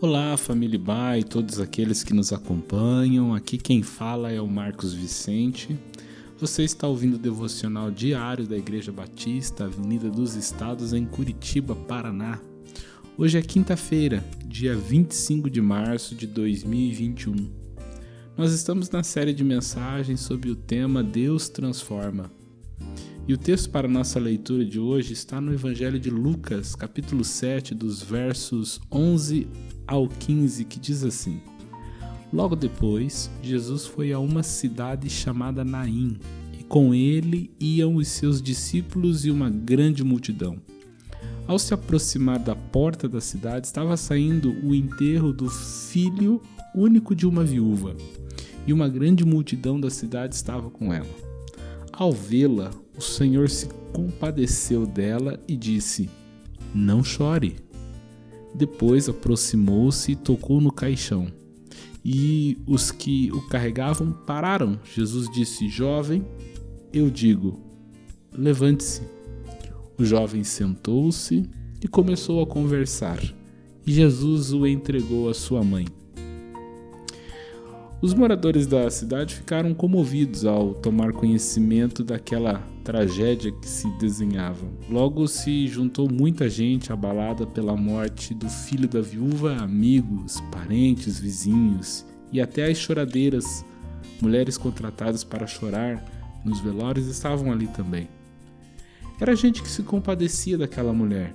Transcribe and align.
Olá, 0.00 0.36
família 0.36 0.78
Bai, 0.78 1.24
todos 1.24 1.58
aqueles 1.58 2.04
que 2.04 2.14
nos 2.14 2.32
acompanham. 2.32 3.34
Aqui 3.34 3.58
quem 3.58 3.82
fala 3.82 4.30
é 4.30 4.40
o 4.40 4.46
Marcos 4.46 4.94
Vicente. 4.94 5.76
Você 6.38 6.62
está 6.62 6.86
ouvindo 6.86 7.14
o 7.14 7.18
devocional 7.18 7.90
diário 7.90 8.46
da 8.46 8.56
Igreja 8.56 8.92
Batista, 8.92 9.64
Avenida 9.64 10.08
dos 10.08 10.36
Estados, 10.36 10.92
em 10.92 11.04
Curitiba, 11.04 11.74
Paraná. 11.74 12.38
Hoje 13.16 13.38
é 13.38 13.42
quinta-feira, 13.42 14.24
dia 14.44 14.76
25 14.76 15.50
de 15.50 15.60
março 15.60 16.14
de 16.14 16.28
2021. 16.28 17.34
Nós 18.36 18.52
estamos 18.52 18.88
na 18.90 19.02
série 19.02 19.32
de 19.34 19.42
mensagens 19.42 20.20
sobre 20.20 20.48
o 20.48 20.54
tema 20.54 21.02
Deus 21.02 21.48
Transforma. 21.48 22.30
E 23.28 23.34
o 23.34 23.36
texto 23.36 23.68
para 23.68 23.86
nossa 23.86 24.18
leitura 24.18 24.64
de 24.64 24.80
hoje 24.80 25.12
está 25.12 25.38
no 25.38 25.52
Evangelho 25.52 26.00
de 26.00 26.08
Lucas, 26.08 26.74
capítulo 26.74 27.22
7, 27.22 27.74
dos 27.74 28.02
versos 28.02 28.80
11 28.90 29.46
ao 29.86 30.08
15, 30.08 30.64
que 30.64 30.80
diz 30.80 31.04
assim: 31.04 31.38
Logo 32.32 32.56
depois, 32.56 33.30
Jesus 33.42 33.84
foi 33.84 34.14
a 34.14 34.18
uma 34.18 34.42
cidade 34.42 35.10
chamada 35.10 35.62
Naim, 35.62 36.16
e 36.58 36.64
com 36.64 36.94
ele 36.94 37.50
iam 37.60 37.96
os 37.96 38.08
seus 38.08 38.40
discípulos 38.40 39.26
e 39.26 39.30
uma 39.30 39.50
grande 39.50 40.02
multidão. 40.02 40.56
Ao 41.46 41.58
se 41.58 41.74
aproximar 41.74 42.38
da 42.38 42.56
porta 42.56 43.06
da 43.06 43.20
cidade, 43.20 43.66
estava 43.66 43.94
saindo 43.98 44.56
o 44.66 44.74
enterro 44.74 45.34
do 45.34 45.50
filho 45.50 46.40
único 46.74 47.14
de 47.14 47.26
uma 47.26 47.44
viúva, 47.44 47.94
e 48.66 48.72
uma 48.72 48.88
grande 48.88 49.22
multidão 49.22 49.78
da 49.78 49.90
cidade 49.90 50.34
estava 50.34 50.70
com 50.70 50.94
ela. 50.94 51.27
Ao 51.98 52.12
vê-la, 52.12 52.70
o 52.96 53.00
Senhor 53.00 53.50
se 53.50 53.66
compadeceu 53.92 54.86
dela 54.86 55.42
e 55.48 55.56
disse: 55.56 56.08
Não 56.72 57.02
chore. 57.02 57.56
Depois 58.54 59.08
aproximou-se 59.08 60.12
e 60.12 60.14
tocou 60.14 60.60
no 60.60 60.70
caixão. 60.70 61.26
E 62.04 62.56
os 62.68 62.92
que 62.92 63.32
o 63.32 63.42
carregavam 63.48 64.12
pararam. 64.12 64.78
Jesus 64.84 65.28
disse: 65.32 65.68
Jovem, 65.68 66.24
eu 66.92 67.10
digo, 67.10 67.60
levante-se. 68.32 69.02
O 69.98 70.04
jovem 70.04 70.44
sentou-se 70.44 71.50
e 71.82 71.88
começou 71.88 72.40
a 72.40 72.46
conversar. 72.46 73.20
E 73.84 73.92
Jesus 73.92 74.52
o 74.52 74.64
entregou 74.68 75.28
à 75.28 75.34
sua 75.34 75.64
mãe. 75.64 75.84
Os 78.00 78.14
moradores 78.14 78.64
da 78.64 78.88
cidade 78.88 79.34
ficaram 79.34 79.74
comovidos 79.74 80.44
ao 80.44 80.72
tomar 80.72 81.12
conhecimento 81.12 82.04
daquela 82.04 82.62
tragédia 82.84 83.50
que 83.50 83.68
se 83.68 83.90
desenhava. 83.98 84.64
Logo 84.88 85.26
se 85.26 85.66
juntou 85.66 86.08
muita 86.08 86.48
gente 86.48 86.92
abalada 86.92 87.44
pela 87.44 87.76
morte 87.76 88.32
do 88.34 88.48
filho 88.48 88.88
da 88.88 89.00
viúva, 89.00 89.56
amigos, 89.56 90.40
parentes, 90.52 91.18
vizinhos 91.18 92.06
e 92.32 92.40
até 92.40 92.70
as 92.70 92.78
choradeiras, 92.78 93.64
mulheres 94.22 94.56
contratadas 94.56 95.24
para 95.24 95.48
chorar 95.48 96.04
nos 96.44 96.60
velórios 96.60 97.08
estavam 97.08 97.50
ali 97.50 97.66
também. 97.66 98.08
Era 99.20 99.34
gente 99.34 99.60
que 99.60 99.68
se 99.68 99.82
compadecia 99.82 100.56
daquela 100.56 100.92
mulher, 100.92 101.34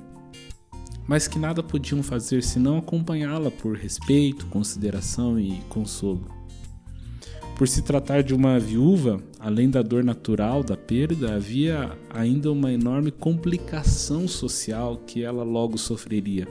mas 1.05 1.27
que 1.27 1.37
nada 1.37 1.61
podiam 1.61 2.01
fazer 2.01 2.41
senão 2.41 2.77
acompanhá-la 2.77 3.51
por 3.51 3.75
respeito, 3.75 4.45
consideração 4.45 5.37
e 5.37 5.59
consolo. 5.67 6.42
Por 7.55 7.67
se 7.67 7.83
tratar 7.83 8.23
de 8.23 8.33
uma 8.33 8.59
viúva, 8.59 9.21
além 9.39 9.69
da 9.69 9.83
dor 9.83 10.03
natural 10.03 10.63
da 10.63 10.75
perda, 10.75 11.35
havia 11.35 11.91
ainda 12.09 12.51
uma 12.51 12.73
enorme 12.73 13.11
complicação 13.11 14.27
social 14.27 14.97
que 15.05 15.23
ela 15.23 15.43
logo 15.43 15.77
sofreria. 15.77 16.47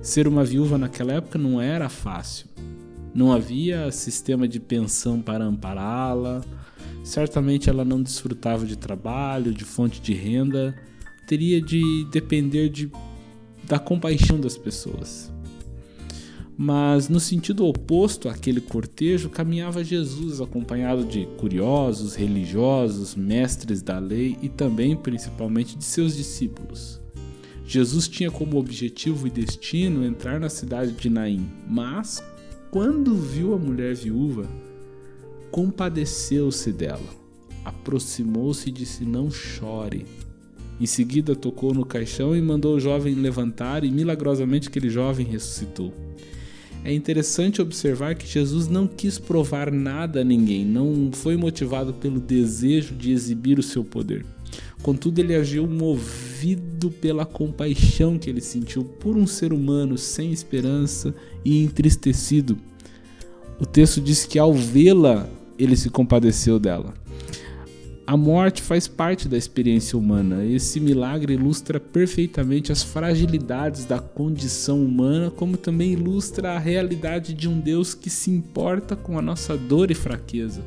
Ser 0.00 0.28
uma 0.28 0.44
viúva 0.44 0.78
naquela 0.78 1.14
época 1.14 1.38
não 1.38 1.60
era 1.60 1.88
fácil. 1.88 2.46
Não 3.12 3.32
havia 3.32 3.90
sistema 3.90 4.46
de 4.46 4.60
pensão 4.60 5.20
para 5.20 5.44
ampará-la. 5.44 6.40
Certamente 7.02 7.68
ela 7.68 7.84
não 7.84 8.00
desfrutava 8.00 8.64
de 8.64 8.76
trabalho, 8.76 9.52
de 9.52 9.64
fonte 9.64 10.00
de 10.00 10.14
renda, 10.14 10.74
teria 11.26 11.60
de 11.60 12.06
depender 12.12 12.68
de, 12.68 12.90
da 13.64 13.78
compaixão 13.78 14.40
das 14.40 14.56
pessoas. 14.56 15.32
Mas 16.60 17.08
no 17.08 17.20
sentido 17.20 17.64
oposto 17.64 18.28
àquele 18.28 18.60
cortejo 18.60 19.30
caminhava 19.30 19.84
Jesus, 19.84 20.40
acompanhado 20.40 21.04
de 21.04 21.24
curiosos, 21.38 22.16
religiosos, 22.16 23.14
mestres 23.14 23.80
da 23.80 24.00
lei 24.00 24.36
e 24.42 24.48
também, 24.48 24.96
principalmente, 24.96 25.78
de 25.78 25.84
seus 25.84 26.16
discípulos. 26.16 27.00
Jesus 27.64 28.08
tinha 28.08 28.28
como 28.28 28.58
objetivo 28.58 29.28
e 29.28 29.30
destino 29.30 30.04
entrar 30.04 30.40
na 30.40 30.48
cidade 30.48 30.90
de 30.90 31.08
Naim, 31.08 31.48
mas 31.68 32.20
quando 32.72 33.14
viu 33.14 33.54
a 33.54 33.58
mulher 33.58 33.94
viúva, 33.94 34.48
compadeceu-se 35.52 36.72
dela, 36.72 37.08
aproximou-se 37.64 38.68
e 38.68 38.72
disse: 38.72 39.04
Não 39.04 39.30
chore. 39.30 40.06
Em 40.80 40.86
seguida, 40.86 41.36
tocou 41.36 41.72
no 41.72 41.86
caixão 41.86 42.34
e 42.34 42.42
mandou 42.42 42.74
o 42.74 42.80
jovem 42.80 43.14
levantar, 43.14 43.84
e 43.84 43.92
milagrosamente 43.92 44.66
aquele 44.66 44.90
jovem 44.90 45.24
ressuscitou. 45.24 45.94
É 46.88 46.94
interessante 46.94 47.60
observar 47.60 48.14
que 48.14 48.26
Jesus 48.26 48.66
não 48.66 48.86
quis 48.86 49.18
provar 49.18 49.70
nada 49.70 50.22
a 50.22 50.24
ninguém, 50.24 50.64
não 50.64 51.10
foi 51.12 51.36
motivado 51.36 51.92
pelo 51.92 52.18
desejo 52.18 52.94
de 52.94 53.12
exibir 53.12 53.58
o 53.58 53.62
seu 53.62 53.84
poder. 53.84 54.24
Contudo, 54.82 55.18
ele 55.18 55.34
agiu 55.34 55.66
movido 55.66 56.90
pela 56.90 57.26
compaixão 57.26 58.18
que 58.18 58.30
ele 58.30 58.40
sentiu 58.40 58.84
por 58.84 59.18
um 59.18 59.26
ser 59.26 59.52
humano 59.52 59.98
sem 59.98 60.32
esperança 60.32 61.14
e 61.44 61.62
entristecido. 61.62 62.56
O 63.60 63.66
texto 63.66 64.00
diz 64.00 64.24
que 64.24 64.38
ao 64.38 64.54
vê-la, 64.54 65.28
ele 65.58 65.76
se 65.76 65.90
compadeceu 65.90 66.58
dela. 66.58 66.94
A 68.08 68.16
morte 68.16 68.62
faz 68.62 68.88
parte 68.88 69.28
da 69.28 69.36
experiência 69.36 69.98
humana. 69.98 70.42
Esse 70.42 70.80
milagre 70.80 71.34
ilustra 71.34 71.78
perfeitamente 71.78 72.72
as 72.72 72.82
fragilidades 72.82 73.84
da 73.84 73.98
condição 73.98 74.82
humana, 74.82 75.30
como 75.30 75.58
também 75.58 75.92
ilustra 75.92 76.52
a 76.52 76.58
realidade 76.58 77.34
de 77.34 77.46
um 77.46 77.60
Deus 77.60 77.92
que 77.92 78.08
se 78.08 78.30
importa 78.30 78.96
com 78.96 79.18
a 79.18 79.20
nossa 79.20 79.58
dor 79.58 79.90
e 79.90 79.94
fraqueza. 79.94 80.64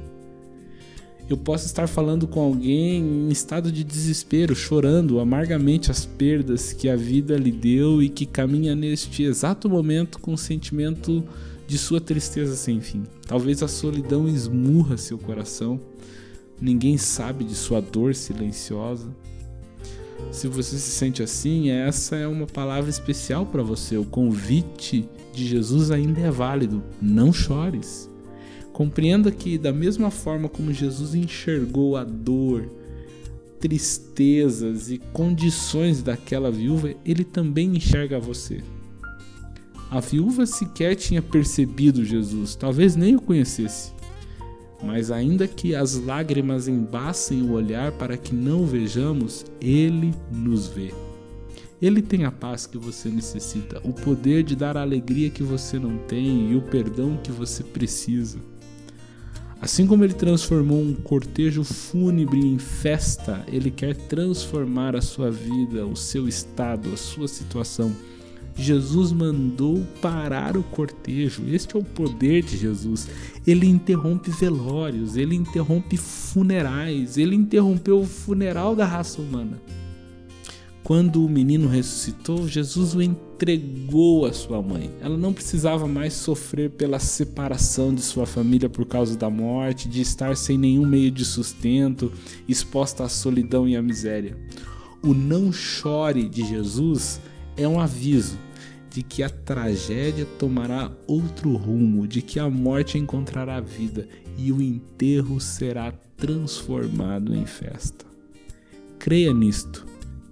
Eu 1.28 1.36
posso 1.36 1.66
estar 1.66 1.88
falando 1.88 2.28
com 2.28 2.40
alguém 2.42 3.02
em 3.02 3.30
estado 3.30 3.72
de 3.72 3.84
desespero, 3.84 4.54
chorando 4.54 5.20
amargamente 5.20 5.90
as 5.90 6.06
perdas 6.06 6.74
que 6.74 6.88
a 6.88 6.96
vida 6.96 7.36
lhe 7.38 7.52
deu 7.52 8.04
e 8.04 8.10
que 8.10 8.28
caminha 8.28 8.76
neste 8.76 9.24
exato 9.24 9.68
momento 9.68 10.20
com 10.20 10.34
o 10.34 10.38
sentimento 10.38 11.24
de 11.66 11.80
sua 11.80 12.00
tristeza 12.00 12.56
sem 12.56 12.80
fim. 12.82 13.02
Talvez 13.26 13.64
a 13.64 13.68
solidão 13.68 14.28
esmurra 14.28 14.96
seu 14.96 15.18
coração 15.18 15.80
ninguém 16.62 16.98
sabe 16.98 17.44
de 17.44 17.56
sua 17.56 17.82
dor 17.82 18.14
silenciosa. 18.14 19.10
Se 20.32 20.48
você 20.48 20.78
se 20.78 20.92
sente 20.92 21.24
assim, 21.24 21.72
essa 21.72 22.16
é 22.16 22.28
uma 22.28 22.46
palavra 22.46 22.90
especial 22.90 23.46
para 23.46 23.64
você. 23.64 23.98
O 23.98 24.06
convite 24.06 25.10
de 25.34 25.46
Jesus 25.48 25.90
ainda 25.92 26.22
é 26.22 26.30
válido. 26.30 26.84
Não 27.02 27.34
chores. 27.34 28.10
Compreenda 28.72 29.32
que, 29.32 29.58
da 29.58 29.74
mesma 29.74 30.10
forma 30.10 30.48
como 30.48 30.72
Jesus 30.72 31.16
enxergou 31.16 31.98
a 31.98 32.04
dor, 32.04 32.70
tristezas 33.60 34.90
e 34.90 34.98
condições 35.12 36.02
daquela 36.02 36.50
viúva, 36.50 36.94
ele 37.06 37.24
também 37.24 37.76
enxerga 37.76 38.20
você. 38.20 38.64
A 39.90 40.00
viúva 40.00 40.46
sequer 40.46 40.96
tinha 40.96 41.22
percebido 41.22 42.06
Jesus, 42.06 42.56
talvez 42.56 42.96
nem 42.96 43.18
o 43.18 43.22
conhecesse. 43.22 43.92
Mas 44.84 45.12
ainda 45.12 45.48
que 45.48 45.76
as 45.76 45.96
lágrimas 45.96 46.68
embaçem 46.68 47.42
o 47.44 47.52
olhar 47.52 47.92
para 47.92 48.18
que 48.18 48.34
não 48.34 48.66
vejamos, 48.66 49.46
Ele 49.60 50.14
nos 50.32 50.68
vê. 50.68 50.92
Ele 51.82 52.02
tem 52.02 52.26
a 52.26 52.32
paz 52.32 52.68
que 52.68 52.78
você 52.78 53.10
necessita, 53.10 53.82
o 53.84 53.92
poder 53.92 54.44
de 54.44 54.56
dar 54.56 54.78
a 54.78 54.82
alegria 54.82 55.30
que 55.30 55.42
você 55.42 55.80
não 55.80 55.98
tem 55.98 56.52
e 56.52 56.56
o 56.56 56.62
perdão 56.62 57.18
que 57.24 57.32
você 57.32 57.64
precisa. 57.64 58.40
Assim 59.60 59.86
como 59.86 60.04
ele 60.04 60.14
transformou 60.14 60.82
um 60.82 60.94
cortejo 60.94 61.64
fúnebre 61.64 62.40
em 62.40 62.58
festa, 62.58 63.46
ele 63.48 63.70
quer 63.70 63.96
transformar 63.96 64.96
a 64.96 65.02
sua 65.02 65.30
vida, 65.30 65.86
o 65.86 65.96
seu 65.96 66.28
estado, 66.28 66.92
a 66.92 66.98
sua 66.98 67.28
situação 67.28 67.96
Jesus 68.62 69.12
mandou 69.12 69.86
parar 70.02 70.56
o 70.56 70.64
cortejo. 70.64 71.44
Este 71.48 71.76
é 71.76 71.80
o 71.80 71.84
poder 71.84 72.44
de 72.44 72.58
Jesus. 72.58 73.08
Ele 73.46 73.66
interrompe 73.66 74.30
velórios, 74.30 75.18
ele 75.18 75.36
interrompe 75.36 75.98
funerais, 75.98 77.18
ele 77.18 77.36
interrompeu 77.36 78.00
o 78.00 78.06
funeral 78.06 78.76
da 78.76 78.86
raça 78.86 79.22
humana. 79.22 79.60
Quando 80.84 81.26
o 81.26 81.30
menino 81.30 81.68
ressuscitou, 81.68 82.48
Jesus 82.48 82.94
o 82.94 83.02
entregou 83.02 84.26
à 84.26 84.34
sua 84.34 84.62
mãe. 84.62 84.92
Ela 85.00 85.18
não 85.18 85.32
precisava 85.32 85.88
mais 85.88 86.14
sofrer 86.14 86.70
pela 86.70 87.00
separação 87.00 87.94
de 87.94 88.02
sua 88.02 88.26
família 88.26 88.70
por 88.70 88.86
causa 88.86 89.18
da 89.18 89.30
morte, 89.30 89.88
de 89.88 90.02
estar 90.02 90.36
sem 90.36 90.58
nenhum 90.58 90.86
meio 90.86 91.10
de 91.10 91.24
sustento, 91.24 92.12
exposta 92.48 93.04
à 93.04 93.10
solidão 93.10 93.68
e 93.68 93.76
à 93.76 93.82
miséria. 93.82 94.38
O 95.04 95.14
não 95.14 95.52
chore 95.52 96.28
de 96.28 96.46
Jesus 96.46 97.22
é 97.56 97.68
um 97.68 97.80
aviso 97.80 98.38
de 98.92 99.02
que 99.02 99.24
a 99.24 99.30
tragédia 99.30 100.26
tomará 100.38 100.92
outro 101.08 101.56
rumo, 101.56 102.06
de 102.06 102.22
que 102.22 102.40
a 102.40 102.50
morte 102.50 102.98
encontrará 102.98 103.62
vida 103.62 104.06
e 104.38 104.52
o 104.52 104.62
enterro 104.62 105.40
será 105.40 105.94
transformado 106.18 107.34
em 107.34 107.46
festa. 107.46 108.06
Creia 109.00 109.34
nisto 109.34 109.88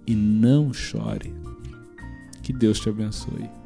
e 0.06 0.14
não 0.14 0.74
chore. 0.74 1.34
Que 2.44 2.52
Deus 2.52 2.80
te 2.80 2.90
abençoe. 2.90 3.59